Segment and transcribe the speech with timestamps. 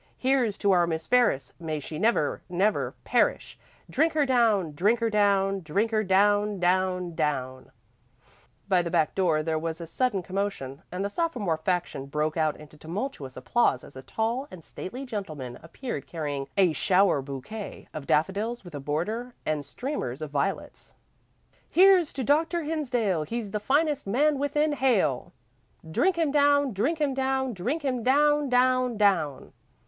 [0.17, 3.55] Here's to our Miss Ferris, may she never, never perish!
[3.87, 7.65] Drink her down, drink her down, drink her down, down, down!"
[8.67, 12.59] Back by the door there was a sudden commotion, and the sophomore faction broke out
[12.59, 18.07] into tumultuous applause as a tall and stately gentleman appeared carrying a "shower bouquet" of
[18.07, 20.93] daffodils with a border and streamers of violets.
[21.69, 22.63] "Here's to Dr.
[22.63, 25.31] Hinsdale, he's the finest man within hail!
[25.91, 29.53] Drink him down, drink him down, drink him down, down, down!"